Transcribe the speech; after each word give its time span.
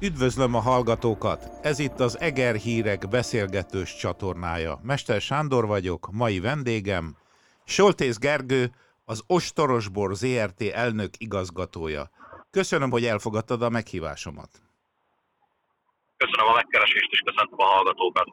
Üdvözlöm 0.00 0.54
a 0.54 0.60
hallgatókat! 0.60 1.50
Ez 1.62 1.78
itt 1.78 2.00
az 2.00 2.20
Eger 2.20 2.54
Hírek 2.54 3.08
beszélgetős 3.08 3.96
csatornája. 3.96 4.80
Mester 4.82 5.20
Sándor 5.20 5.66
vagyok, 5.66 6.08
mai 6.12 6.40
vendégem 6.40 7.16
Soltész 7.64 8.18
Gergő, 8.18 8.70
az 9.04 9.22
Ostorosbor 9.26 10.14
ZRT 10.14 10.62
elnök 10.62 11.10
igazgatója. 11.18 12.10
Köszönöm, 12.50 12.90
hogy 12.90 13.04
elfogadtad 13.04 13.62
a 13.62 13.68
meghívásomat. 13.68 14.48
Köszönöm 16.16 16.46
a 16.46 16.54
megkeresést, 16.54 17.10
és 17.10 17.18
köszönöm 17.24 17.54
a 17.56 17.64
hallgatókat. 17.64 18.26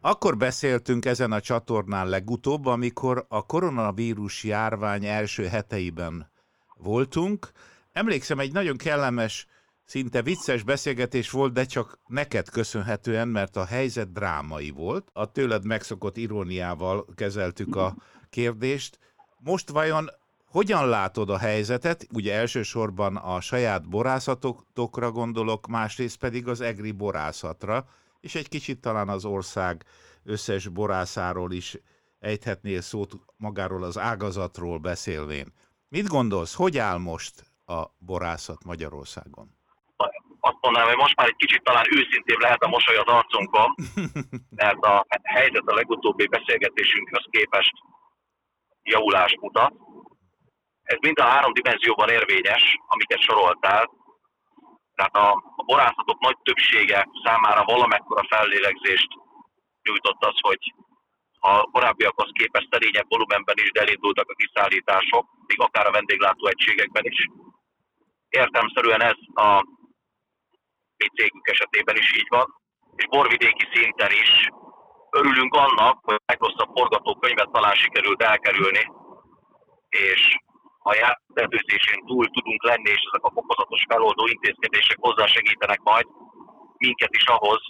Akkor 0.00 0.36
beszéltünk 0.36 1.04
ezen 1.04 1.32
a 1.32 1.40
csatornán 1.40 2.08
legutóbb, 2.08 2.66
amikor 2.66 3.26
a 3.28 3.46
koronavírus 3.46 4.44
járvány 4.44 5.04
első 5.04 5.46
heteiben 5.46 6.30
voltunk. 6.76 7.50
Emlékszem, 7.92 8.38
egy 8.38 8.52
nagyon 8.52 8.76
kellemes, 8.76 9.46
szinte 9.84 10.22
vicces 10.22 10.62
beszélgetés 10.62 11.30
volt, 11.30 11.52
de 11.52 11.64
csak 11.64 11.98
neked 12.06 12.48
köszönhetően, 12.48 13.28
mert 13.28 13.56
a 13.56 13.64
helyzet 13.64 14.12
drámai 14.12 14.70
volt. 14.70 15.08
A 15.12 15.32
tőled 15.32 15.64
megszokott 15.64 16.16
iróniával 16.16 17.06
kezeltük 17.14 17.76
a 17.76 17.96
kérdést. 18.30 18.98
Most 19.38 19.70
vajon 19.70 20.10
hogyan 20.54 20.88
látod 20.88 21.30
a 21.30 21.38
helyzetet? 21.38 22.06
Ugye 22.12 22.34
elsősorban 22.34 23.16
a 23.16 23.40
saját 23.40 23.88
borászatokra 23.88 25.10
gondolok, 25.10 25.66
másrészt 25.66 26.16
pedig 26.16 26.48
az 26.48 26.60
egri 26.60 26.92
borászatra, 26.92 27.88
és 28.20 28.34
egy 28.34 28.48
kicsit 28.48 28.80
talán 28.80 29.08
az 29.08 29.24
ország 29.24 29.84
összes 30.22 30.68
borászáról 30.68 31.52
is 31.52 31.78
ejthetnél 32.18 32.80
szót 32.80 33.12
magáról 33.36 33.82
az 33.82 33.98
ágazatról 33.98 34.78
beszélvén. 34.78 35.52
Mit 35.88 36.06
gondolsz, 36.06 36.54
hogy 36.54 36.78
áll 36.78 36.98
most 36.98 37.44
a 37.66 37.84
borászat 37.98 38.64
Magyarországon? 38.64 39.56
Azt 40.48 40.60
mondanám, 40.60 40.88
hogy 40.88 41.04
most 41.04 41.16
már 41.16 41.26
egy 41.26 41.42
kicsit 41.44 41.62
talán 41.62 41.86
őszintén 41.96 42.38
lehet 42.40 42.62
a 42.62 42.68
mosoly 42.68 42.96
az 42.96 43.12
arcunkon, 43.18 43.74
mert 44.60 44.80
a 44.84 45.06
helyzet 45.22 45.66
a 45.66 45.74
legutóbbi 45.74 46.26
beszélgetésünkhöz 46.26 47.24
képest 47.30 47.74
javulást 48.82 49.40
mutat. 49.40 49.72
Ez 50.82 50.98
mind 51.00 51.18
a 51.18 51.30
három 51.32 51.52
dimenzióban 51.52 52.08
érvényes, 52.08 52.78
amiket 52.86 53.20
soroltál. 53.20 53.90
Tehát 54.94 55.16
a, 55.16 55.30
a 55.56 55.62
borászatok 55.62 56.18
nagy 56.20 56.38
többsége 56.42 57.08
számára 57.24 57.64
valamekkora 57.64 58.26
fellélegzést 58.28 59.08
nyújtott 59.82 60.24
az, 60.24 60.36
hogy 60.40 60.74
a 61.40 61.62
korábbiakhoz 61.62 62.30
képest 62.32 62.68
szerényebb 62.70 63.08
volumenben 63.08 63.56
is 63.58 63.68
elindultak 63.68 64.30
a 64.30 64.34
kiszállítások, 64.34 65.26
még 65.46 65.60
akár 65.60 65.86
a 65.86 65.96
vendéglátó 65.98 66.46
egységekben 66.46 67.04
is. 67.04 67.28
Értelmszerűen 68.28 69.02
ez 69.02 69.16
a 69.34 69.64
mi 70.96 71.06
cégünk 71.16 71.48
esetében 71.48 71.96
is 71.96 72.16
így 72.16 72.28
van, 72.28 72.46
és 72.96 73.06
borvidéki 73.06 73.66
szinten 73.72 74.10
is 74.10 74.48
örülünk 75.10 75.54
annak, 75.54 75.98
hogy 76.02 76.20
megrosszabb 76.26 76.70
forgatókönyvet 76.76 77.50
talán 77.50 77.74
sikerült 77.74 78.22
elkerülni, 78.22 78.84
és 79.88 80.22
a 80.78 80.94
jártetőzésén 80.94 82.00
túl 82.06 82.26
tudunk 82.30 82.62
lenni, 82.64 82.90
és 82.90 83.02
ezek 83.08 83.24
a 83.24 83.34
fokozatos 83.34 83.82
feloldó 83.88 84.26
intézkedések 84.26 84.96
hozzásegítenek 85.00 85.80
majd 85.80 86.06
minket 86.76 87.14
is 87.14 87.24
ahhoz, 87.24 87.62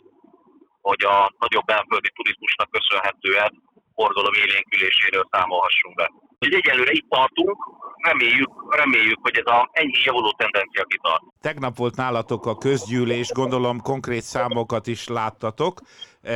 hogy 0.80 1.05
a 1.05 1.30
nagyobb 1.39 1.64
belföldi 1.64 2.11
turizmusnak 2.14 2.70
köszönhetően 2.70 3.62
forgalom 3.95 4.34
élénküléséről 4.34 5.28
számolhassunk 5.30 5.95
be. 5.95 6.11
Úgyhogy 6.45 6.62
egyelőre 6.64 6.92
itt 6.92 7.09
tartunk, 7.09 7.56
reméljük, 7.97 8.77
reméljük, 8.77 9.19
hogy 9.23 9.37
ez 9.37 9.47
a 9.47 9.69
ennyi 9.73 9.98
javuló 10.05 10.34
tendencia 10.37 10.84
kitart. 10.84 11.23
Tegnap 11.41 11.77
volt 11.77 11.97
nálatok 11.97 12.47
a 12.47 12.56
közgyűlés, 12.56 13.31
gondolom 13.33 13.81
konkrét 13.81 14.23
számokat 14.23 14.86
is 14.86 15.09
láttatok. 15.09 15.81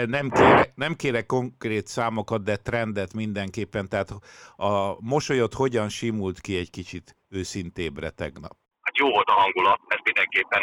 Nem 0.07 0.31
kérek, 0.31 0.73
nem 0.75 0.95
kérek 0.95 1.27
konkrét 1.27 1.87
számokat, 1.87 2.43
de 2.43 2.57
trendet 2.57 3.15
mindenképpen. 3.15 3.89
Tehát 3.89 4.11
a 4.57 4.97
mosolyod 5.01 5.53
hogyan 5.53 5.89
simult 5.89 6.41
ki 6.41 6.57
egy 6.57 6.71
kicsit 6.71 7.17
őszintébbre 7.29 8.11
tegnap? 8.11 8.53
Hát 8.81 8.99
jó 8.99 9.11
volt 9.11 9.29
a 9.29 9.41
hangulat, 9.41 9.81
ez 9.89 9.99
mindenképpen. 10.05 10.63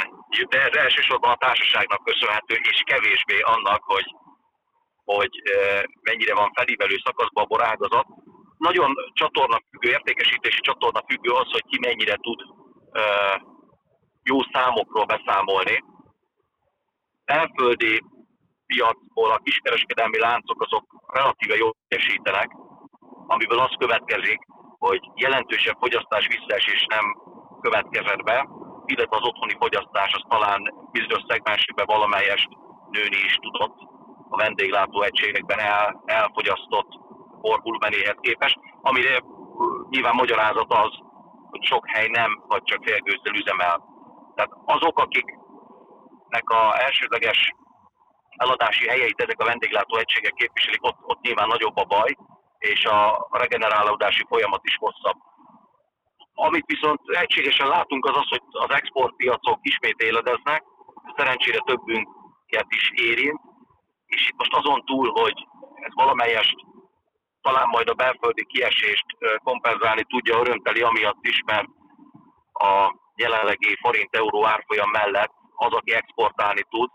De 0.49 0.61
ez 0.61 0.75
elsősorban 0.75 1.31
a 1.31 1.37
társaságnak 1.37 2.03
köszönhető, 2.03 2.53
és 2.71 2.81
kevésbé 2.85 3.39
annak, 3.39 3.83
hogy, 3.83 4.05
hogy 5.03 5.29
mennyire 6.01 6.33
van 6.33 6.51
felívelő 6.53 6.95
szakaszban 7.03 7.43
a 7.43 7.47
borágazat 7.47 8.05
nagyon 8.69 8.91
csatorna 9.13 9.57
függő, 9.69 9.89
értékesítési 9.89 10.59
csatorna 10.59 11.01
függő 11.09 11.31
az, 11.31 11.49
hogy 11.51 11.65
ki 11.69 11.77
mennyire 11.87 12.15
tud 12.15 12.39
uh, 12.41 13.35
jó 14.23 14.37
számokról 14.53 15.05
beszámolni. 15.05 15.83
Elföldi 17.25 17.93
piacból 18.65 19.29
a 19.31 19.41
kiskereskedelmi 19.43 20.19
láncok 20.19 20.61
azok 20.61 20.85
relatíve 21.17 21.55
jól 21.55 21.75
teljesítenek, 21.87 22.49
amiből 23.27 23.59
az 23.59 23.73
következik, 23.79 24.39
hogy 24.77 25.01
jelentősebb 25.15 25.77
fogyasztás 25.79 26.27
visszaesés 26.27 26.85
nem 26.95 27.05
következett 27.61 28.23
be, 28.23 28.47
illetve 28.85 29.15
az 29.17 29.27
otthoni 29.29 29.55
fogyasztás 29.59 30.11
az 30.13 30.23
talán 30.29 30.61
bizonyos 30.91 31.23
szegmensekben 31.27 31.85
valamelyest 31.85 32.49
nőni 32.89 33.19
is 33.29 33.35
tudott 33.35 33.77
a 34.29 34.37
vendéglátó 34.37 35.01
egységekben 35.01 35.59
el, 35.59 36.03
elfogyasztott 36.05 37.04
borvolumenéhez 37.47 38.17
képest, 38.21 38.57
amire 38.81 39.23
nyilván 39.89 40.15
magyarázat 40.15 40.73
az, 40.73 40.91
hogy 41.51 41.63
sok 41.63 41.83
hely 41.87 42.07
nem, 42.07 42.43
vagy 42.47 42.63
csak 42.63 42.83
félgőzzel 42.83 43.39
üzemel. 43.41 43.75
Tehát 44.35 44.51
azok, 44.65 44.99
akiknek 44.99 46.49
a 46.59 46.61
elsődleges 46.85 47.39
eladási 48.37 48.87
helyeit 48.87 49.21
ezek 49.21 49.39
a 49.41 49.45
vendéglátó 49.45 49.97
egységek 49.97 50.33
képviselik, 50.33 50.83
ott, 50.83 50.99
ott 51.01 51.21
nyilván 51.21 51.47
nagyobb 51.47 51.77
a 51.77 51.83
baj, 51.83 52.11
és 52.57 52.85
a 52.85 53.27
regenerálódási 53.31 54.23
folyamat 54.27 54.61
is 54.63 54.75
hosszabb. 54.79 55.17
Amit 56.33 56.65
viszont 56.65 56.99
egységesen 57.05 57.67
látunk, 57.67 58.05
az 58.05 58.17
az, 58.17 58.29
hogy 58.29 58.41
az 58.49 58.71
exportpiacok 58.79 59.59
ismét 59.61 59.99
éledeznek, 60.01 60.63
szerencsére 61.17 61.59
többünket 61.59 62.67
is 62.67 62.91
érint, 62.93 63.39
és 64.05 64.29
itt 64.29 64.37
most 64.37 64.55
azon 64.55 64.85
túl, 64.85 65.11
hogy 65.11 65.47
ez 65.75 65.93
valamelyest 65.93 66.55
talán 67.45 67.67
majd 67.67 67.89
a 67.89 67.99
belföldi 68.03 68.45
kiesést 68.45 69.05
kompenzálni 69.43 70.03
tudja 70.03 70.39
örömteli, 70.39 70.81
amiatt 70.81 71.21
is, 71.21 71.39
mert 71.45 71.67
a 72.53 72.95
jelenlegi 73.15 73.77
forint-euró 73.81 74.45
árfolyam 74.45 74.89
mellett 74.89 75.33
az, 75.55 75.73
aki 75.73 75.91
exportálni 75.93 76.63
tud, 76.69 76.89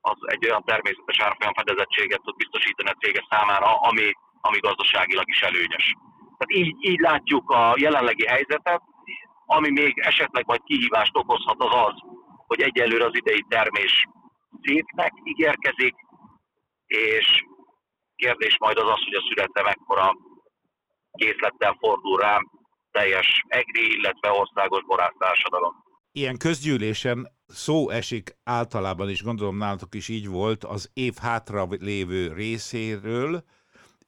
az 0.00 0.18
egy 0.20 0.44
olyan 0.44 0.64
természetes 0.64 1.20
árfolyam 1.20 1.54
fedezettséget 1.54 2.22
tud 2.22 2.36
biztosítani 2.36 2.88
a 2.88 3.00
cége 3.00 3.26
számára, 3.30 3.70
ami, 3.88 4.12
ami 4.40 4.58
gazdaságilag 4.58 5.28
is 5.28 5.40
előnyös. 5.40 5.86
Tehát 6.38 6.52
így, 6.62 6.76
így 6.90 6.98
látjuk 6.98 7.50
a 7.50 7.74
jelenlegi 7.76 8.26
helyzetet, 8.26 8.82
ami 9.46 9.70
még 9.70 9.98
esetleg 9.98 10.46
majd 10.46 10.62
kihívást 10.62 11.16
okozhat 11.16 11.62
az 11.62 11.74
az, 11.86 11.94
hogy 12.46 12.60
egyelőre 12.60 13.04
az 13.04 13.16
idei 13.16 13.44
termés 13.48 14.06
szétnek 14.62 15.12
ígérkezik, 15.24 15.94
és 16.86 17.44
kérdés 18.22 18.56
majd 18.58 18.76
az 18.76 18.88
az, 18.94 19.02
hogy 19.04 19.14
a 19.14 19.26
születe 19.28 19.62
mekkora 19.62 20.16
készlettel 21.12 21.76
fordul 21.80 22.18
rám 22.18 22.50
teljes 22.90 23.44
EGRI, 23.48 23.96
illetve 23.96 24.30
országos 24.30 24.84
borásztársadalom. 24.84 25.74
Ilyen 26.12 26.36
közgyűlésen 26.36 27.28
szó 27.46 27.88
esik 27.90 28.36
általában 28.44 29.08
is, 29.10 29.22
gondolom 29.22 29.56
nálatok 29.56 29.94
is 29.94 30.08
így 30.08 30.28
volt, 30.28 30.64
az 30.64 30.90
év 30.92 31.14
hátra 31.14 31.66
lévő 31.68 32.32
részéről, 32.32 33.44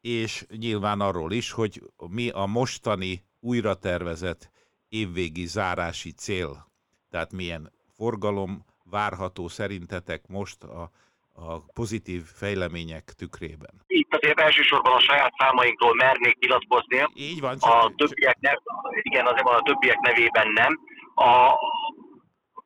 és 0.00 0.46
nyilván 0.56 1.00
arról 1.00 1.32
is, 1.32 1.50
hogy 1.50 1.82
mi 2.08 2.28
a 2.30 2.46
mostani 2.46 3.24
újra 3.40 3.74
tervezett 3.74 4.50
évvégi 4.88 5.46
zárási 5.46 6.12
cél, 6.12 6.70
tehát 7.10 7.32
milyen 7.32 7.72
forgalom 7.94 8.64
várható 8.84 9.48
szerintetek 9.48 10.26
most 10.26 10.62
a 10.62 10.90
a 11.34 11.58
pozitív 11.73 12.23
fejlemények 12.23 13.05
tükrében? 13.05 13.75
Itt 13.87 14.14
azért 14.14 14.40
elsősorban 14.40 14.93
a 14.93 15.00
saját 15.00 15.32
számainkról 15.38 15.94
mernék 15.94 16.38
nyilatkozni. 16.38 17.06
Így 17.14 17.40
van. 17.40 17.58
Csak 17.58 17.73
a 17.73 17.93
többiek, 17.96 18.38
nev, 18.40 18.56
igen, 19.02 19.26
azért 19.26 19.43
van 19.43 19.55
a 19.55 19.62
többiek 19.62 19.99
nevében 19.99 20.49
nem. 20.52 20.81
A 21.14 21.55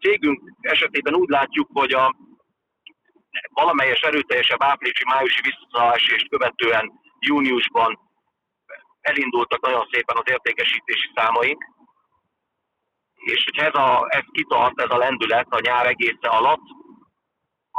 cégünk 0.00 0.52
esetében 0.60 1.14
úgy 1.14 1.28
látjuk, 1.28 1.68
hogy 1.72 1.92
a 1.92 2.14
valamelyes 3.52 4.00
erőteljesebb 4.00 4.62
áprilisi-májusi 4.62 5.40
visszaesést 5.42 6.28
követően 6.28 6.92
júniusban 7.18 7.98
elindultak 9.00 9.60
nagyon 9.60 9.88
szépen 9.92 10.16
az 10.16 10.30
értékesítési 10.30 11.10
számaink, 11.14 11.64
és 13.14 13.44
hogyha 13.44 13.64
ez, 13.64 13.74
a, 13.74 14.06
ez 14.08 14.22
kitart, 14.32 14.80
ez 14.80 14.90
a 14.90 14.96
lendület 14.96 15.46
a 15.50 15.60
nyár 15.60 15.86
egésze 15.86 16.28
alatt, 16.28 16.62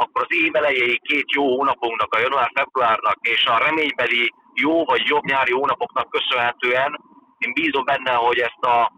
akkor 0.00 0.22
az 0.22 0.36
év 0.36 0.54
elejei 0.54 0.98
két 0.98 1.32
jó 1.32 1.56
hónapunknak, 1.56 2.14
a 2.14 2.18
január-februárnak 2.18 3.16
és 3.20 3.44
a 3.44 3.58
reménybeli 3.58 4.32
jó 4.54 4.84
vagy 4.84 5.06
jobb 5.06 5.24
nyári 5.24 5.52
hónapoknak 5.52 6.10
köszönhetően 6.10 7.00
én 7.38 7.52
bízom 7.52 7.84
benne, 7.84 8.12
hogy 8.12 8.38
ezt 8.38 8.64
a 8.64 8.92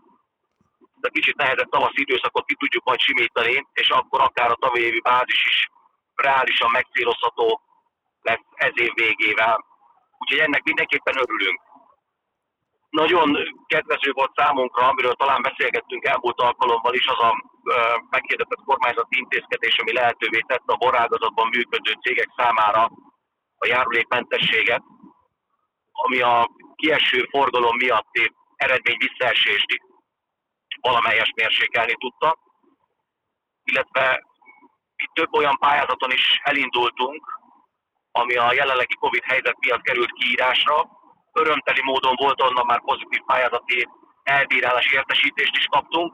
de 1.00 1.08
kicsit 1.08 1.36
nehezebb 1.36 1.68
tavaszi 1.68 2.00
időszakot 2.00 2.44
ki 2.46 2.54
tudjuk 2.54 2.84
majd 2.84 3.00
simítani, 3.00 3.66
és 3.72 3.88
akkor 3.88 4.20
akár 4.20 4.50
a 4.50 4.54
tavalyi 4.60 4.84
évi 4.84 5.00
bázis 5.00 5.44
is 5.48 5.70
reálisan 6.14 6.70
megcélozható 6.70 7.60
lesz 8.22 8.46
ez 8.54 8.72
év 8.74 8.92
végével. 8.94 9.64
Úgyhogy 10.18 10.38
ennek 10.38 10.62
mindenképpen 10.62 11.16
örülünk. 11.16 11.60
Nagyon 12.90 13.36
kedvező 13.66 14.12
volt 14.12 14.32
számunkra, 14.34 14.88
amiről 14.88 15.12
talán 15.12 15.42
beszélgettünk 15.42 16.04
elmúlt 16.04 16.40
alkalommal 16.40 16.94
is, 16.94 17.06
az 17.06 17.18
a 17.18 17.44
meghirdetett 18.10 18.64
kormányzati 18.64 19.18
intézkedés, 19.18 19.78
ami 19.78 19.92
lehetővé 19.92 20.38
tette 20.46 20.72
a 20.72 20.76
borágazatban 20.76 21.48
működő 21.48 21.92
cégek 22.02 22.28
számára 22.36 22.90
a 23.58 23.66
járulékmentességet, 23.66 24.82
ami 25.92 26.20
a 26.20 26.50
kieső 26.74 27.28
forgalom 27.30 27.76
miatti 27.76 28.32
eredmény 28.56 28.96
visszaesést 28.98 29.66
valamelyes 30.80 31.32
mérsékelni 31.34 31.94
tudta, 31.94 32.38
illetve 33.64 34.24
itt 34.96 35.12
több 35.14 35.34
olyan 35.34 35.56
pályázaton 35.58 36.10
is 36.10 36.40
elindultunk, 36.42 37.38
ami 38.12 38.36
a 38.36 38.52
jelenlegi 38.52 38.94
Covid 38.94 39.22
helyzet 39.24 39.56
miatt 39.58 39.82
került 39.82 40.12
kiírásra. 40.12 40.99
Örömteli 41.32 41.82
módon 41.82 42.14
volt 42.22 42.42
onnan 42.42 42.66
már 42.66 42.80
pozitív 42.80 43.20
pályázati 43.26 43.88
elbírálási 44.22 44.94
értesítést 44.94 45.56
is 45.56 45.66
kaptunk, 45.70 46.12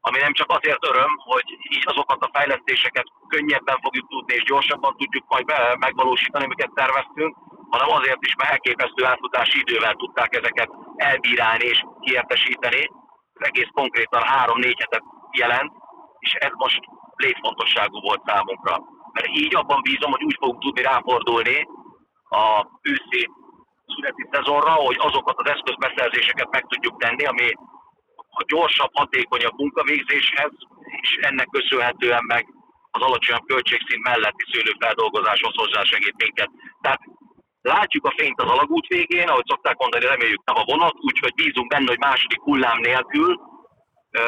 ami 0.00 0.18
nem 0.18 0.32
csak 0.32 0.50
azért 0.50 0.86
öröm, 0.86 1.12
hogy 1.16 1.48
így 1.70 1.84
azokat 1.86 2.24
a 2.24 2.30
fejlesztéseket 2.32 3.06
könnyebben 3.28 3.78
fogjuk 3.82 4.08
tudni 4.08 4.34
és 4.34 4.42
gyorsabban 4.42 4.96
tudjuk 4.96 5.24
majd 5.28 5.46
megvalósítani, 5.78 6.44
amiket 6.44 6.72
terveztünk, 6.74 7.36
hanem 7.70 7.90
azért 7.90 8.24
is, 8.26 8.34
mert 8.36 8.50
elképesztő 8.50 9.04
átfutási 9.04 9.58
idővel 9.58 9.94
tudták 9.94 10.34
ezeket 10.34 10.70
elbírálni 10.96 11.64
és 11.64 11.82
kiértesíteni. 12.00 12.82
Ez 13.32 13.46
egész 13.48 13.70
konkrétan 13.72 14.22
három-négy 14.22 14.80
hetet 14.80 15.04
jelent, 15.30 15.72
és 16.18 16.32
ez 16.32 16.52
most 16.54 16.80
létfontosságú 17.16 18.00
volt 18.00 18.22
számunkra. 18.26 18.82
Mert 19.12 19.28
így 19.28 19.54
abban 19.54 19.82
bízom, 19.82 20.10
hogy 20.10 20.22
úgy 20.22 20.36
fogunk 20.40 20.62
tudni 20.62 20.82
ráfordulni 20.82 21.66
a 22.28 22.66
őszi 22.82 23.28
születi 23.94 24.24
szezonra, 24.32 24.72
hogy 24.72 24.98
azokat 24.98 25.36
az 25.42 25.50
eszközbeszerzéseket 25.54 26.50
meg 26.50 26.64
tudjuk 26.66 27.00
tenni, 27.02 27.24
ami 27.24 27.48
a 28.40 28.42
gyorsabb, 28.46 28.90
hatékonyabb 28.92 29.56
munkavégzéshez, 29.56 30.52
és 31.00 31.18
ennek 31.20 31.48
köszönhetően 31.50 32.24
meg 32.24 32.46
az 32.90 33.02
alacsonyabb 33.02 33.46
költségszint 33.46 34.02
melletti 34.02 34.44
szőlőfeldolgozáshoz 34.52 35.54
hozzásegít 35.56 36.16
minket. 36.16 36.50
Tehát 36.80 37.00
látjuk 37.62 38.04
a 38.04 38.14
fényt 38.16 38.40
az 38.40 38.50
alagút 38.50 38.86
végén, 38.86 39.28
ahogy 39.28 39.46
szokták 39.46 39.76
mondani, 39.78 40.04
reméljük 40.04 40.44
nem 40.44 40.56
a 40.56 40.64
vonat, 40.64 40.94
úgyhogy 41.00 41.34
bízunk 41.34 41.68
benne, 41.68 41.88
hogy 41.88 41.98
második 41.98 42.40
hullám 42.40 42.78
nélkül 42.78 43.40
ö, 44.10 44.22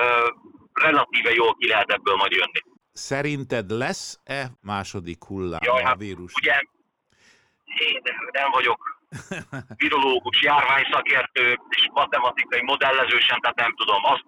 relatíve 0.72 1.30
jól 1.30 1.54
ki 1.54 1.66
lehet 1.68 1.90
ebből 1.90 2.16
majd 2.16 2.32
jönni. 2.32 2.60
Szerinted 2.92 3.70
lesz-e 3.70 4.50
második 4.60 5.24
hullám 5.24 5.60
Jaj, 5.62 5.82
a 5.82 5.86
hát 5.86 5.98
vírus? 5.98 6.34
Ugye 6.34 6.60
én 7.64 8.00
nem 8.32 8.50
vagyok 8.50 9.01
virológus, 9.76 10.42
járványszakértő 10.42 11.58
és 11.68 11.88
matematikai 11.92 12.62
modellező 12.62 13.18
sem, 13.18 13.40
tehát 13.40 13.56
nem 13.56 13.74
tudom. 13.74 14.04
Azt, 14.04 14.24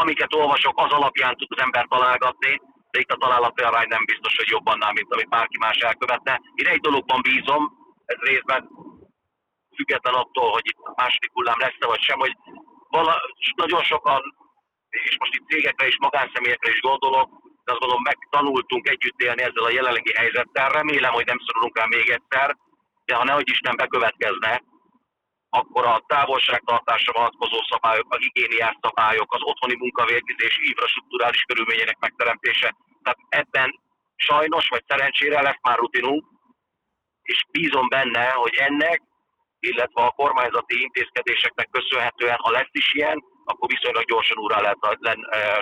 amiket 0.00 0.34
olvasok, 0.34 0.80
az 0.80 0.92
alapján 0.92 1.36
tud 1.36 1.48
az 1.50 1.62
ember 1.62 1.86
találgatni, 1.88 2.60
de 2.90 2.98
itt 3.00 3.12
a 3.12 3.16
találati 3.16 3.62
arány 3.62 3.88
nem 3.88 4.04
biztos, 4.04 4.36
hogy 4.36 4.48
jobban 4.48 4.74
annál, 4.74 4.92
mint 4.92 5.12
amit 5.12 5.28
bárki 5.28 5.58
más 5.58 5.76
elkövetne. 5.76 6.40
Én 6.54 6.66
egy 6.66 6.80
dologban 6.80 7.20
bízom, 7.22 7.62
ez 8.04 8.18
részben 8.20 8.68
független 9.76 10.14
attól, 10.14 10.50
hogy 10.50 10.62
itt 10.64 10.78
a 10.82 10.92
második 10.96 11.32
hullám 11.32 11.58
lesz-e 11.58 11.86
vagy 11.86 12.00
sem, 12.00 12.18
hogy 12.18 12.36
vala, 12.88 13.20
nagyon 13.56 13.82
sokan, 13.82 14.22
és 14.90 15.16
most 15.18 15.34
itt 15.34 15.48
cégekre 15.48 15.86
és 15.86 15.96
magánszemélyekre 15.98 16.70
is 16.70 16.80
gondolok, 16.80 17.28
de 17.64 17.72
azt 17.72 17.80
gondolom 17.80 18.02
megtanultunk 18.02 18.88
együtt 18.88 19.20
élni 19.20 19.42
ezzel 19.42 19.64
a 19.64 19.70
jelenlegi 19.70 20.12
helyzettel. 20.14 20.68
Remélem, 20.68 21.12
hogy 21.12 21.26
nem 21.26 21.38
szorulunk 21.46 21.78
rá 21.78 21.84
még 21.88 22.10
egyszer, 22.10 22.56
de 23.12 23.18
ha 23.18 23.24
nehogy 23.24 23.50
Isten 23.56 23.76
bekövetkezne, 23.76 24.62
akkor 25.50 25.84
a 25.86 26.04
távolságtartásra 26.06 27.12
vonatkozó 27.12 27.58
szabályok, 27.70 28.14
a 28.14 28.16
higiéniás 28.24 28.76
szabályok, 28.80 29.34
az 29.34 29.42
otthoni 29.42 29.76
munkavégzés, 29.76 30.58
infrastruktúrális 30.70 31.42
körülményének 31.42 31.98
megteremtése. 31.98 32.76
Tehát 33.02 33.18
ebben 33.28 33.80
sajnos 34.16 34.68
vagy 34.68 34.84
szerencsére 34.88 35.42
lesz 35.42 35.62
már 35.62 35.78
rutinunk, 35.78 36.24
és 37.22 37.44
bízom 37.50 37.88
benne, 37.88 38.30
hogy 38.30 38.54
ennek, 38.54 39.00
illetve 39.58 40.02
a 40.02 40.10
kormányzati 40.10 40.82
intézkedéseknek 40.82 41.68
köszönhetően, 41.70 42.38
ha 42.38 42.50
lesz 42.50 42.74
is 42.82 42.94
ilyen, 42.94 43.24
akkor 43.44 43.68
viszonylag 43.68 44.04
gyorsan 44.04 44.38
úrá 44.38 44.60
lehet 44.60 44.78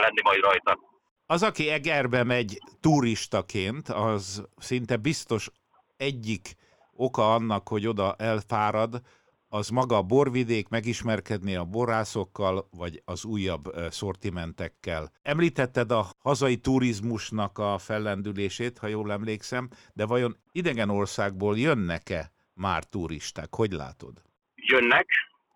lenni 0.00 0.23
majd 0.23 0.41
rajta. 0.41 0.79
Az, 1.26 1.43
aki 1.43 1.69
Egerbe 1.69 2.25
megy 2.25 2.58
turistaként, 2.81 3.88
az 3.88 4.49
szinte 4.56 4.97
biztos 4.97 5.50
egyik 5.97 6.58
oka 7.00 7.35
annak, 7.35 7.69
hogy 7.69 7.87
oda 7.87 8.14
elfárad, 8.19 9.00
az 9.49 9.69
maga 9.69 9.97
a 9.97 10.02
borvidék, 10.02 10.69
megismerkedni 10.69 11.55
a 11.56 11.64
borászokkal, 11.64 12.69
vagy 12.70 13.02
az 13.05 13.25
újabb 13.25 13.62
szortimentekkel. 13.91 15.12
Említetted 15.23 15.91
a 15.91 16.05
hazai 16.23 16.56
turizmusnak 16.56 17.58
a 17.58 17.79
fellendülését, 17.79 18.79
ha 18.79 18.87
jól 18.87 19.12
emlékszem, 19.12 19.69
de 19.93 20.06
vajon 20.06 20.37
idegen 20.52 20.91
országból 20.91 21.58
jönnek-e 21.58 22.32
már 22.55 22.85
turisták? 22.85 23.49
Hogy 23.55 23.73
látod? 23.73 24.12
Jönnek, 24.55 25.06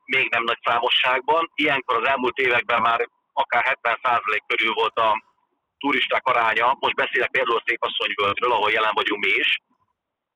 még 0.05 0.31
nem 0.31 0.45
nagy 0.45 0.59
számosságban. 0.65 1.51
Ilyenkor 1.55 1.97
az 1.97 2.09
elmúlt 2.09 2.39
években 2.39 2.81
már 2.81 3.09
akár 3.33 3.79
70% 3.83 4.39
körül 4.47 4.73
volt 4.73 4.99
a 4.99 5.23
turisták 5.79 6.27
aránya. 6.27 6.77
Most 6.81 6.95
beszélek 6.95 7.31
például 7.31 7.63
Szépasszonyvölgyről, 7.67 8.53
ahol 8.53 8.71
jelen 8.71 8.95
vagyunk 8.95 9.25
mi 9.25 9.31
is 9.31 9.61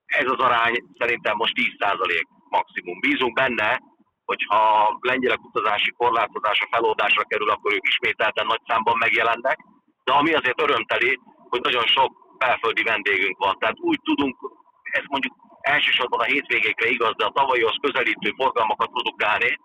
ez 0.09 0.31
az 0.31 0.39
arány 0.39 0.75
szerintem 0.99 1.37
most 1.37 1.55
10% 1.79 2.27
maximum. 2.49 3.01
Bízunk 3.01 3.35
benne, 3.35 3.81
hogyha 4.25 4.61
lengyelek 5.01 5.45
utazási 5.45 5.91
korlátozása 5.91 6.69
feloldásra 6.71 7.25
kerül, 7.25 7.51
akkor 7.51 7.73
ők 7.73 7.87
ismételten 7.87 8.47
nagy 8.47 8.61
számban 8.67 8.97
megjelennek. 8.99 9.59
De 10.05 10.13
ami 10.13 10.35
azért 10.35 10.61
örömteli, 10.61 11.21
hogy 11.49 11.61
nagyon 11.61 11.87
sok 11.87 12.37
belföldi 12.39 12.83
vendégünk 12.83 13.39
van. 13.39 13.59
Tehát 13.59 13.79
úgy 13.79 14.01
tudunk, 14.03 14.37
ez 14.83 15.05
mondjuk 15.07 15.35
elsősorban 15.61 16.21
a 16.21 16.31
hétvégékre 16.33 16.89
igaz, 16.89 17.15
de 17.17 17.25
a 17.25 17.37
tavalyhoz 17.41 17.77
közelítő 17.81 18.33
forgalmakat 18.37 18.91
produkálni, 18.91 19.59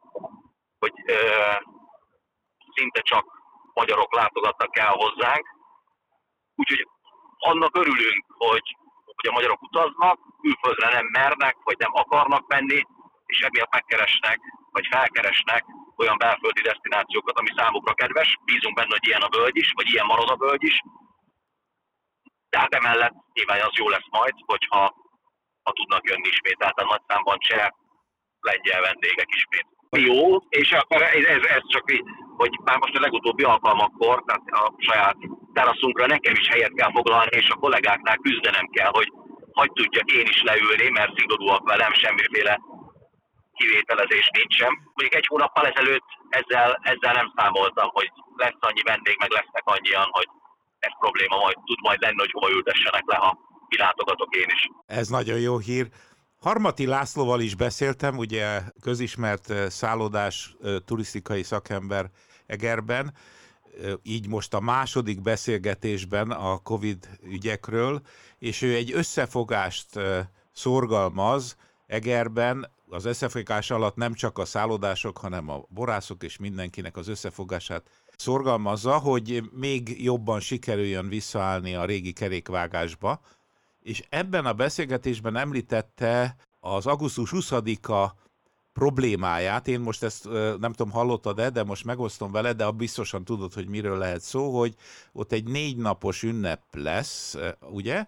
hogy 0.80 0.94
ö, 1.06 1.18
szinte 2.76 3.02
csak 3.02 3.26
magyarok 3.74 4.16
látogatnak 4.16 4.78
el 4.78 4.92
hozzánk. 4.92 5.46
Úgyhogy 6.56 6.88
annak 7.38 7.78
örülünk, 7.78 8.26
hogy 8.28 8.78
hogy 9.24 9.32
a 9.32 9.40
magyarok 9.40 9.62
utaznak, 9.62 10.20
külföldre 10.42 10.90
nem 10.90 11.08
mernek, 11.12 11.56
vagy 11.64 11.78
nem 11.78 11.94
akarnak 11.94 12.48
menni, 12.48 12.80
és 13.26 13.40
emiatt 13.40 13.74
megkeresnek, 13.74 14.40
vagy 14.72 14.88
felkeresnek 14.92 15.64
olyan 15.96 16.18
belföldi 16.18 16.62
destinációkat, 16.62 17.38
ami 17.40 17.50
számukra 17.56 17.94
kedves. 17.94 18.38
Bízunk 18.46 18.76
benne, 18.76 18.96
hogy 18.98 19.08
ilyen 19.08 19.22
a 19.22 19.34
völgy 19.38 19.58
is, 19.58 19.72
vagy 19.76 19.90
ilyen 19.94 20.06
marad 20.06 20.30
a 20.30 20.42
völgy 20.46 20.64
is. 20.64 20.82
De 22.50 22.60
hát 22.60 22.74
emellett 22.74 23.16
nyilván 23.34 23.62
az 23.62 23.78
jó 23.82 23.90
lesz 23.90 24.10
majd, 24.10 24.34
hogyha 24.46 24.82
ha 25.64 25.72
tudnak 25.72 26.10
jönni 26.10 26.28
ismételten 26.28 26.86
nagy 26.86 27.02
számban 27.08 27.38
cseh, 27.40 27.68
lengyel 28.40 28.82
vendégek 28.82 29.30
ismét. 29.40 29.68
Jó, 30.08 30.38
és 30.50 30.72
akkor 30.72 31.02
ez, 31.02 31.24
ez, 31.24 31.44
ez 31.44 31.64
csak 31.68 31.92
így, 31.92 32.04
hogy 32.38 32.60
már 32.64 32.78
most 32.78 32.96
a 32.96 33.00
legutóbbi 33.00 33.44
alkalmakkor, 33.44 34.24
tehát 34.26 34.46
a 34.64 34.74
saját 34.78 35.18
teraszunkra 35.54 36.06
nekem 36.06 36.34
is 36.34 36.48
helyet 36.48 36.74
kell 36.74 36.92
foglalni, 36.92 37.36
és 37.36 37.50
a 37.50 37.60
kollégáknál 37.64 38.18
küzdenem 38.18 38.68
kell, 38.68 38.92
hogy 38.92 39.12
hogy 39.54 39.72
tudjak 39.74 40.12
én 40.12 40.28
is 40.34 40.42
leülni, 40.42 40.90
mert 40.90 41.18
szigorúak 41.18 41.64
velem, 41.70 41.94
semmiféle 41.94 42.60
kivételezés 43.54 44.30
nincsen. 44.40 44.72
Még 44.94 45.14
egy 45.14 45.26
hónappal 45.28 45.66
ezelőtt 45.68 46.10
ezzel, 46.30 46.80
ezzel 46.82 47.14
nem 47.14 47.34
számoltam, 47.36 47.90
hogy 47.92 48.10
lesz 48.36 48.60
annyi 48.60 48.82
vendég, 48.84 49.16
meg 49.20 49.32
lesznek 49.32 49.64
annyian, 49.66 50.08
hogy 50.12 50.28
ez 50.80 50.94
probléma 51.00 51.38
majd 51.38 51.58
tud 51.66 51.80
majd 51.82 52.02
lenni, 52.02 52.20
hogy 52.20 52.32
hova 52.32 52.50
ültessenek 52.52 53.04
le, 53.06 53.16
ha 53.16 53.38
kilátogatok 53.68 54.36
én 54.36 54.50
is. 54.56 54.68
Ez 54.86 55.08
nagyon 55.08 55.40
jó 55.40 55.58
hír. 55.58 55.88
Harmati 56.44 56.86
Lászlóval 56.86 57.42
is 57.42 57.56
beszéltem, 57.56 58.18
ugye 58.18 58.62
közismert 58.82 59.72
szállodás 59.72 60.56
turisztikai 60.86 61.44
szakember 61.44 62.10
Egerben, 62.46 63.14
így 64.02 64.28
most 64.28 64.54
a 64.54 64.60
második 64.60 65.22
beszélgetésben 65.22 66.32
a 66.32 66.58
Covid 66.58 67.10
ügyekről, 67.22 68.02
és 68.40 68.62
ő 68.62 68.76
egy 68.76 68.92
összefogást 68.92 70.00
szorgalmaz 70.52 71.56
Egerben, 71.86 72.72
az 72.90 73.06
összefogás 73.06 73.72
alatt 73.72 73.96
nem 73.96 74.14
csak 74.14 74.38
a 74.38 74.46
szállodások, 74.46 75.18
hanem 75.18 75.50
a 75.50 75.64
borászok 75.70 76.24
és 76.24 76.38
mindenkinek 76.38 76.98
az 76.98 77.08
összefogását 77.08 77.90
szorgalmazza, 78.16 78.98
hogy 78.98 79.44
még 79.52 80.04
jobban 80.04 80.40
sikerüljön 80.40 81.10
visszaállni 81.10 81.76
a 81.76 81.86
régi 81.86 82.14
kerékvágásba, 82.14 83.22
és 83.84 84.04
ebben 84.10 84.46
a 84.46 84.54
beszélgetésben 84.54 85.36
említette 85.36 86.36
az 86.60 86.86
augusztus 86.86 87.30
20-a 87.34 88.12
problémáját. 88.74 89.68
Én 89.68 89.80
most 89.80 90.04
ezt 90.04 90.30
nem 90.60 90.74
tudom, 90.74 90.92
hallottad-e, 90.92 91.50
de 91.50 91.64
most 91.64 91.86
megosztom 91.86 92.32
veled, 92.32 92.58
de 92.58 92.72
biztosan 92.72 93.24
tudod, 93.24 93.54
hogy 93.54 93.68
miről 93.68 93.98
lehet 93.98 94.22
szó, 94.22 94.60
hogy 94.60 94.76
ott 95.12 95.32
egy 95.32 95.44
négy 95.44 95.78
napos 95.78 96.24
ünnep 96.24 96.62
lesz, 96.72 97.38
ugye? 97.70 98.06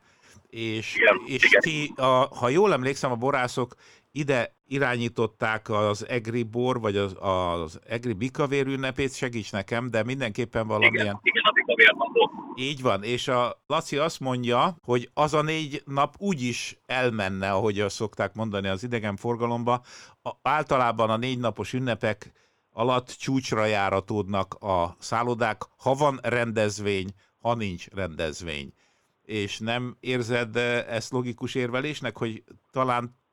És, 0.49 0.95
Igen, 0.95 1.21
és 1.25 1.43
igen. 1.43 1.61
ti, 1.61 1.93
a, 1.95 2.35
ha 2.35 2.49
jól 2.49 2.73
emlékszem, 2.73 3.11
a 3.11 3.15
borászok 3.15 3.75
ide 4.15 4.55
irányították 4.67 5.69
az 5.69 6.07
egri 6.07 6.43
bor, 6.43 6.79
vagy 6.79 6.97
az, 6.97 7.15
az 7.19 7.79
egri 7.87 8.13
bikavér 8.13 8.67
ünnepét, 8.67 9.15
segíts 9.15 9.51
nekem, 9.51 9.89
de 9.89 10.03
mindenképpen 10.03 10.67
valamilyen... 10.67 11.05
Igen, 11.05 11.19
igen, 11.21 11.43
a 11.43 11.51
bikavérnapot. 11.51 12.31
Így 12.55 12.81
van, 12.81 13.03
és 13.03 13.27
a 13.27 13.63
Laci 13.67 13.97
azt 13.97 14.19
mondja, 14.19 14.77
hogy 14.83 15.09
az 15.13 15.33
a 15.33 15.41
négy 15.41 15.81
nap 15.85 16.15
úgy 16.17 16.41
is 16.41 16.79
elmenne, 16.85 17.51
ahogy 17.51 17.79
azt 17.79 17.95
szokták 17.95 18.33
mondani 18.33 18.67
az 18.67 18.83
idegenforgalomba. 18.83 19.81
A, 20.23 20.31
általában 20.41 21.09
a 21.09 21.17
négy 21.17 21.39
napos 21.39 21.73
ünnepek 21.73 22.31
alatt 22.71 23.09
csúcsra 23.09 23.65
járatódnak 23.65 24.53
a 24.53 24.95
szállodák, 24.99 25.61
ha 25.77 25.93
van 25.93 26.19
rendezvény, 26.23 27.09
ha 27.41 27.55
nincs 27.55 27.87
rendezvény. 27.87 28.73
És 29.21 29.59
nem 29.59 29.97
érzed 29.99 30.55
ezt 30.87 31.11
logikus 31.11 31.55
érvelésnek, 31.55 32.17
hogy 32.17 32.43
talán 32.71 33.23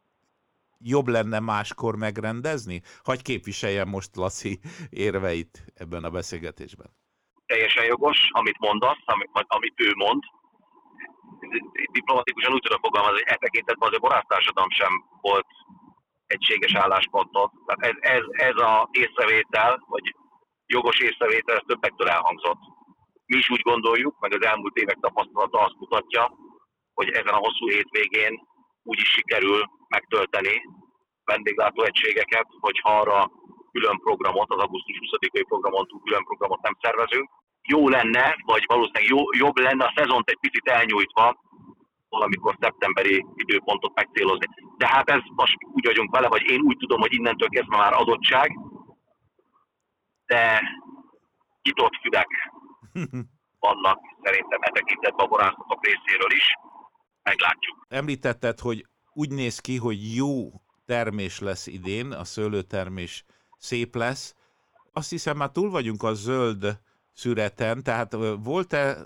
jobb 0.83 1.07
lenne 1.07 1.41
máskor 1.41 1.97
megrendezni? 1.97 2.83
Hagy 3.05 3.23
képviseljem 3.23 3.89
most 3.89 4.17
Laci 4.17 4.61
érveit 4.91 5.65
ebben 5.75 6.05
a 6.05 6.11
beszélgetésben 6.11 6.91
teljesen 7.53 7.85
jogos, 7.85 8.19
amit 8.41 8.59
mondasz, 8.59 9.03
amit, 9.05 9.31
amit 9.47 9.81
ő 9.87 9.91
mond. 10.05 10.23
Diplomatikusan 11.93 12.53
úgy 12.53 12.65
tudok 12.65 12.85
fogalmazni, 12.87 13.19
hogy 13.21 13.33
e 13.33 13.37
tekintetben 13.37 13.89
az 13.89 13.97
a 13.97 14.05
borásztársadalom 14.07 14.71
sem 14.71 14.93
volt 15.21 15.51
egységes 16.27 16.75
álláspontot. 16.75 17.51
Tehát 17.67 17.83
ez, 17.91 17.97
ez, 18.17 18.25
ez 18.49 18.57
a 18.71 18.89
észrevétel, 18.91 19.73
vagy 19.95 20.07
jogos 20.67 20.99
észrevétel, 21.09 21.57
ez 21.57 21.65
többektől 21.67 22.09
elhangzott. 22.09 22.63
Mi 23.27 23.37
is 23.37 23.51
úgy 23.51 23.65
gondoljuk, 23.71 24.15
meg 24.21 24.33
az 24.35 24.45
elmúlt 24.51 24.77
évek 24.77 24.99
tapasztalata 25.01 25.59
azt 25.59 25.79
mutatja, 25.79 26.25
hogy 26.95 27.09
ezen 27.09 27.35
a 27.39 27.43
hosszú 27.45 27.69
hétvégén 27.69 28.35
úgy 28.83 29.01
is 29.01 29.11
sikerül 29.13 29.61
megtölteni 29.97 30.55
vendéglátóegységeket, 31.25 32.47
hogy 32.61 32.79
ha 32.85 32.91
arra 33.01 33.31
külön 33.73 33.99
programot, 34.07 34.51
az 34.51 34.63
augusztus 34.65 34.97
20-ai 35.01 35.45
programon 35.49 35.87
túl 35.87 36.01
külön 36.05 36.25
programot 36.25 36.63
nem 36.63 36.77
szervezünk. 36.81 37.29
Jó 37.63 37.89
lenne, 37.89 38.25
vagy 38.45 38.65
valószínűleg 38.67 39.09
jó, 39.15 39.19
jobb 39.45 39.57
lenne 39.57 39.85
a 39.85 39.95
szezont 39.97 40.29
egy 40.29 40.39
picit 40.45 40.69
elnyújtva, 40.69 41.27
valamikor 42.09 42.57
szeptemberi 42.61 43.27
időpontot 43.35 43.95
megcélozni. 43.95 44.47
De 44.77 44.87
hát 44.89 45.11
ez 45.11 45.21
most 45.35 45.57
úgy 45.77 45.87
vagyunk 45.87 46.11
vele, 46.15 46.29
vagy 46.29 46.51
én 46.51 46.61
úgy 46.61 46.77
tudom, 46.77 47.01
hogy 47.01 47.15
innentől 47.15 47.49
kezdve 47.49 47.77
már 47.77 47.93
adottság, 47.93 48.49
de 50.27 50.43
nyitott 51.63 51.97
fülek 52.03 52.29
vannak 53.67 53.99
szerintem 54.23 54.63
e 54.63 54.71
tekintetben 54.71 55.27
a 55.27 55.29
borászatok 55.29 55.85
részéről 55.87 56.33
is. 56.41 56.47
Meglátjuk. 57.23 57.87
Említetted, 57.89 58.59
hogy 58.59 58.87
úgy 59.15 59.31
néz 59.31 59.59
ki, 59.59 59.77
hogy 59.77 60.15
jó 60.15 60.53
termés 60.87 61.39
lesz 61.39 61.67
idén, 61.67 62.13
a 62.13 62.25
szőlőtermés 62.25 63.25
szép 63.59 63.95
lesz. 63.95 64.35
Azt 64.93 65.11
hiszem 65.11 65.37
már 65.37 65.51
túl 65.51 65.71
vagyunk 65.71 66.03
a 66.03 66.15
zöld 66.15 66.79
szüreten, 67.13 67.83
tehát 67.83 68.17
volt-e 68.43 68.97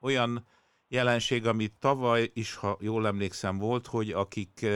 olyan 0.00 0.46
jelenség, 0.88 1.46
amit 1.46 1.72
tavaly 1.80 2.30
is, 2.34 2.54
ha 2.54 2.76
jól 2.80 3.06
emlékszem, 3.06 3.58
volt, 3.58 3.86
hogy 3.86 4.10
akik 4.10 4.66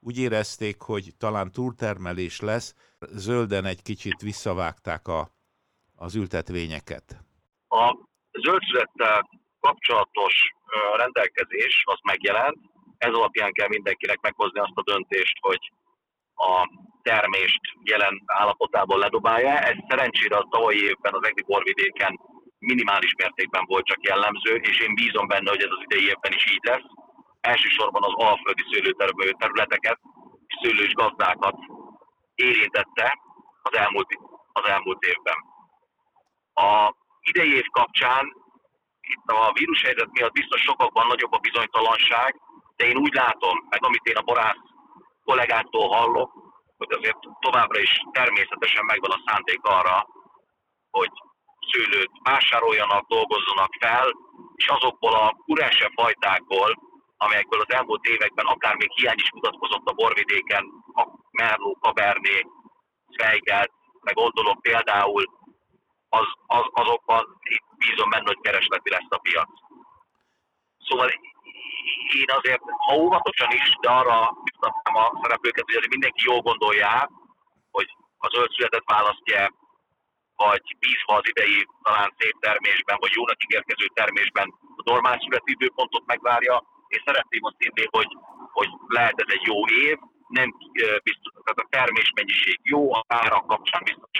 úgy 0.00 0.18
érezték, 0.18 0.80
hogy 0.80 1.14
talán 1.18 1.52
túltermelés 1.52 2.40
lesz, 2.40 2.74
zölden 3.00 3.64
egy 3.64 3.82
kicsit 3.82 4.20
visszavágták 4.20 5.08
a, 5.08 5.30
az 5.96 6.14
ültetvényeket. 6.14 7.24
A 7.68 7.96
zöldszülettel 8.32 9.28
kapcsolatos 9.60 10.34
rendelkezés 10.96 11.82
az 11.84 11.98
megjelent, 12.02 12.58
ez 12.98 13.12
alapján 13.12 13.52
kell 13.52 13.68
mindenkinek 13.68 14.20
meghozni 14.20 14.60
azt 14.60 14.72
a 14.74 14.82
döntést, 14.82 15.36
hogy 15.40 15.72
a 16.34 16.68
termést 17.02 17.60
jelen 17.82 18.22
állapotában 18.26 18.98
ledobálja. 18.98 19.58
Ez 19.58 19.76
szerencsére 19.88 20.36
a 20.36 20.48
tavalyi 20.50 20.82
évben 20.82 21.14
az 21.14 21.26
egri 21.26 21.42
borvidéken 21.42 22.20
minimális 22.58 23.14
mértékben 23.16 23.64
volt 23.66 23.86
csak 23.86 24.06
jellemző, 24.08 24.54
és 24.54 24.80
én 24.80 24.94
bízom 24.94 25.26
benne, 25.26 25.50
hogy 25.50 25.62
ez 25.62 25.70
az 25.76 25.84
idei 25.88 26.06
évben 26.06 26.32
is 26.32 26.50
így 26.50 26.64
lesz. 26.64 26.88
Elsősorban 27.40 28.02
az 28.02 28.12
alföldi 28.14 28.64
szőlőtermelő 28.70 29.30
területeket 29.30 29.98
és 30.46 30.54
szőlős 30.62 30.92
gazdákat 30.92 31.56
érintette 32.34 33.18
az 33.62 33.76
elmúlt, 33.76 34.08
az 34.52 34.64
elmúlt 34.68 35.02
évben. 35.04 35.36
A 36.54 36.94
idei 37.20 37.54
év 37.54 37.66
kapcsán 37.70 38.24
itt 39.00 39.26
a 39.26 39.52
vírushelyzet 39.52 40.12
miatt 40.12 40.32
biztos 40.32 40.60
sokakban 40.60 41.06
nagyobb 41.06 41.32
a 41.32 41.38
bizonytalanság, 41.38 42.40
de 42.76 42.84
én 42.86 42.96
úgy 42.96 43.14
látom, 43.14 43.66
meg 43.70 43.84
amit 43.84 44.04
én 44.04 44.16
a 44.16 44.22
borász 44.22 44.62
kollégáktól 45.24 45.88
hallok, 45.88 46.30
hogy 46.76 46.92
azért 46.92 47.18
továbbra 47.40 47.80
is 47.80 48.00
természetesen 48.12 48.84
megvan 48.84 49.10
a 49.10 49.22
szándék 49.26 49.62
arra, 49.62 50.06
hogy 50.90 51.10
szőlőt 51.70 52.10
vásároljanak, 52.22 53.06
dolgozzanak 53.06 53.72
fel, 53.80 54.06
és 54.54 54.66
azokból 54.66 55.14
a 55.14 55.36
kurese 55.44 55.90
fajtákból, 55.94 56.70
amelyekből 57.16 57.60
az 57.60 57.74
elmúlt 57.74 58.04
években 58.04 58.46
akár 58.46 58.76
még 58.76 58.90
hiány 58.92 59.18
is 59.18 59.32
mutatkozott 59.32 59.86
a 59.88 59.92
borvidéken, 59.92 60.64
a 60.94 61.06
Merló, 61.30 61.76
Kaberné, 61.80 62.46
Zweigelt, 63.08 63.72
meg 64.00 64.14
gondolok 64.14 64.60
például, 64.60 65.24
az, 66.08 66.26
az, 66.46 66.64
azokban 66.72 67.40
bízom 67.76 68.10
benne, 68.10 68.26
hogy 68.26 68.40
keresleti 68.40 68.90
lesz 68.90 69.08
a 69.08 69.18
piac. 69.18 69.48
Szóval 70.78 71.10
én 72.22 72.30
azért, 72.38 72.62
ha 72.86 72.94
óvatosan 73.04 73.50
is, 73.50 73.76
de 73.80 73.90
arra 73.90 74.18
biztatnám 74.44 74.96
a 75.04 75.18
szereplőket, 75.22 75.64
hogy 75.72 75.94
mindenki 75.96 76.22
jól 76.28 76.40
gondolja 76.40 76.90
hogy 77.76 77.88
az 78.18 78.30
zöld 78.34 78.50
születet 78.52 78.90
választja, 78.94 79.54
vagy 80.36 80.64
bízva 80.78 81.12
az 81.20 81.28
idei 81.32 81.58
talán 81.82 82.10
szép 82.18 82.36
termésben, 82.40 82.96
vagy 83.00 83.12
jónak 83.14 83.44
ígérkező 83.44 83.86
termésben 84.00 84.48
a 84.80 84.82
normál 84.90 85.18
születi 85.22 85.50
időpontot 85.52 86.06
megvárja. 86.06 86.56
Én 86.94 87.02
szeretném 87.04 87.44
azt 87.44 87.62
írni, 87.64 87.84
hogy, 87.90 88.10
hogy 88.58 88.70
lehet 88.86 89.20
ez 89.24 89.30
egy 89.36 89.46
jó 89.52 89.58
év, 89.66 89.96
nem 90.28 90.48
biztos, 91.08 91.32
tehát 91.44 91.64
a 91.64 91.70
termés 91.70 92.10
mennyiség 92.14 92.58
jó, 92.62 92.94
a 92.94 93.04
árak 93.08 93.46
kapcsán 93.46 93.82
biztos, 93.84 94.10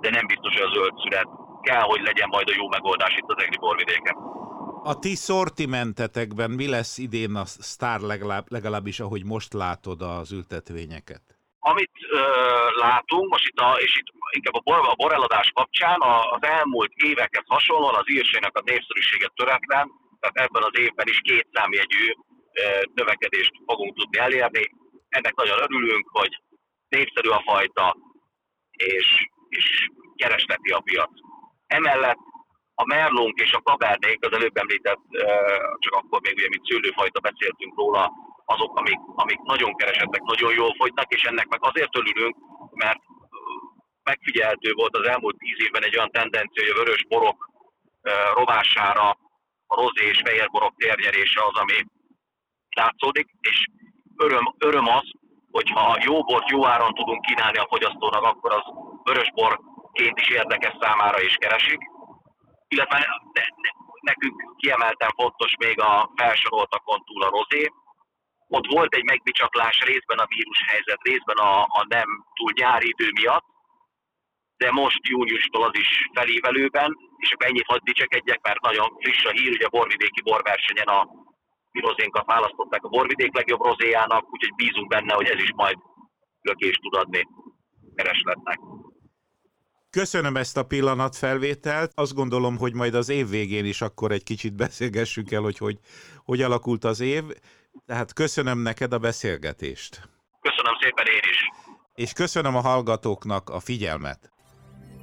de 0.00 0.10
nem 0.10 0.26
biztos, 0.26 0.52
hogy 0.54 0.66
a 0.68 0.74
zöld 0.74 0.94
szület 1.02 1.28
kell, 1.62 1.80
hogy 1.80 2.02
legyen 2.02 2.28
majd 2.28 2.48
a 2.48 2.56
jó 2.56 2.68
megoldás 2.68 3.14
itt 3.16 3.32
az 3.32 3.42
egri 3.42 3.58
borvidéken. 3.58 4.16
A 4.82 4.98
ti 4.98 5.14
szortimentetekben 5.14 6.50
mi 6.50 6.68
lesz 6.68 6.98
idén 6.98 7.34
a 7.34 7.44
sztár 7.44 8.00
legalább, 8.00 8.44
legalábbis, 8.48 9.00
ahogy 9.00 9.24
most 9.24 9.52
látod 9.52 10.02
az 10.02 10.32
ültetvényeket? 10.32 11.22
Amit 11.58 11.90
ö, 12.10 12.20
látunk, 12.80 13.30
most 13.30 13.46
itt, 13.48 13.58
a, 13.58 13.76
és 13.78 13.96
itt 13.98 14.06
inkább 14.30 14.54
a, 14.54 14.60
bor, 14.60 14.78
a 14.78 14.94
boreladás 14.94 15.50
kapcsán 15.54 16.00
az 16.30 16.42
elmúlt 16.42 16.92
évekhez 16.94 17.44
hasonlóan 17.46 17.94
az 17.94 18.10
írsének 18.10 18.56
a 18.56 18.62
népszerűséget 18.64 19.32
töretlen, 19.34 19.90
tehát 20.20 20.36
ebben 20.48 20.62
az 20.62 20.78
évben 20.78 21.06
is 21.08 21.20
két 21.20 21.46
számjegyű 21.52 22.12
növekedést 22.94 23.52
fogunk 23.66 23.96
tudni 23.96 24.18
elérni. 24.18 24.64
Ennek 25.08 25.34
nagyon 25.34 25.58
örülünk, 25.62 26.08
hogy 26.08 26.42
népszerű 26.88 27.28
a 27.28 27.42
fajta, 27.46 27.96
és, 28.70 29.06
és 29.48 29.90
keresleti 30.16 30.70
a 30.70 30.80
piac. 30.80 31.10
Emellett 31.66 32.18
a 32.80 32.84
merlónk 32.84 33.40
és 33.40 33.52
a 33.52 33.62
kaberdék, 33.62 34.24
az 34.26 34.32
előbb 34.32 34.56
említett, 34.56 35.02
csak 35.78 35.94
akkor 35.94 36.20
még 36.20 36.34
ugye, 36.36 36.48
mint 36.48 36.66
szőlőfajta 36.66 37.20
beszéltünk 37.20 37.76
róla, 37.76 38.12
azok, 38.44 38.78
amik, 38.78 39.00
amik 39.14 39.40
nagyon 39.40 39.76
keresettek, 39.76 40.22
nagyon 40.22 40.52
jól 40.52 40.74
fogynak, 40.78 41.12
és 41.14 41.22
ennek 41.22 41.48
meg 41.48 41.58
azért 41.62 41.96
örülünk, 41.96 42.36
mert 42.72 43.00
megfigyelhető 44.02 44.72
volt 44.72 44.96
az 44.96 45.06
elmúlt 45.06 45.36
tíz 45.38 45.58
évben 45.66 45.84
egy 45.84 45.96
olyan 45.96 46.10
tendencia, 46.10 46.62
hogy 46.62 46.74
a 46.74 46.82
vörös 46.82 47.04
borok 47.08 47.50
rovására 48.34 49.08
a 49.66 49.80
rozé 49.80 50.04
és 50.06 50.20
fehér 50.24 50.48
borok 50.50 50.74
térnyerése 50.76 51.40
az, 51.44 51.60
ami 51.60 51.78
látszódik, 52.76 53.28
és 53.40 53.66
öröm, 54.16 54.54
öröm 54.58 54.86
az, 54.88 55.06
hogyha 55.50 55.98
jó 56.04 56.24
bort 56.24 56.48
jó 56.48 56.66
áron 56.66 56.94
tudunk 56.94 57.20
kínálni 57.20 57.58
a 57.58 57.68
fogyasztónak, 57.70 58.24
akkor 58.24 58.52
az 58.52 58.64
vörös 59.02 59.30
borként 59.34 60.18
is 60.20 60.28
érdekes 60.28 60.76
számára 60.80 61.20
is 61.20 61.34
keresik 61.34 61.80
illetve 62.68 62.98
ne, 63.32 63.42
ne, 63.62 63.70
nekünk 64.00 64.56
kiemelten 64.56 65.10
fontos 65.16 65.52
még 65.58 65.80
a 65.80 66.10
felsoroltakon 66.16 67.04
túl 67.04 67.22
a 67.22 67.30
rozé. 67.30 67.72
Ott 68.48 68.66
volt 68.66 68.94
egy 68.94 69.04
megbicsaklás 69.04 69.78
részben 69.80 70.18
a 70.18 70.26
vírushelyzet, 70.26 71.02
részben 71.02 71.36
a, 71.36 71.62
a 71.62 71.84
nem 71.88 72.08
túl 72.34 72.50
nyári 72.54 72.88
idő 72.88 73.10
miatt, 73.20 73.44
de 74.56 74.70
most 74.70 75.06
júniustól 75.06 75.62
az 75.64 75.78
is 75.78 75.88
felévelőben, 76.12 76.96
és 77.16 77.32
akkor 77.32 77.46
ennyit 77.46 77.66
hadd 77.66 77.80
dicsekedjek, 77.82 78.40
mert 78.42 78.60
nagyon 78.60 78.96
friss 79.00 79.24
a 79.24 79.30
hír, 79.30 79.50
ugye 79.50 79.66
a 79.66 79.76
borvidéki 79.76 80.22
borversenyen 80.22 80.86
a 80.86 81.08
mi 81.70 81.80
rozénkat 81.80 82.26
választották 82.26 82.84
a 82.84 82.88
borvidék 82.88 83.34
legjobb 83.34 83.60
rozéjának, 83.60 84.32
úgyhogy 84.32 84.54
bízunk 84.54 84.88
benne, 84.88 85.14
hogy 85.14 85.26
ez 85.26 85.42
is 85.42 85.52
majd 85.54 85.76
lökést 86.40 86.80
tud 86.80 86.94
adni 86.94 87.26
keresletnek. 87.94 88.58
Köszönöm 89.90 90.36
ezt 90.36 90.56
a 90.56 90.62
pillanatfelvételt. 90.62 91.92
Azt 91.94 92.14
gondolom, 92.14 92.56
hogy 92.56 92.74
majd 92.74 92.94
az 92.94 93.08
év 93.08 93.28
végén 93.28 93.64
is 93.64 93.80
akkor 93.80 94.12
egy 94.12 94.22
kicsit 94.22 94.54
beszélgessünk 94.54 95.32
el, 95.32 95.40
hogy 95.40 95.58
hogy, 95.58 95.78
hogy 96.24 96.42
alakult 96.42 96.84
az 96.84 97.00
év. 97.00 97.24
Tehát 97.86 98.12
köszönöm 98.12 98.58
neked 98.58 98.92
a 98.92 98.98
beszélgetést. 98.98 100.08
Köszönöm 100.40 100.74
szépen 100.80 101.06
én 101.06 101.30
is. 101.30 101.50
És 101.94 102.12
köszönöm 102.12 102.56
a 102.56 102.60
hallgatóknak 102.60 103.50
a 103.50 103.60
figyelmet. 103.60 104.30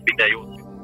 Minden 0.04 0.28
jót. 0.28 0.75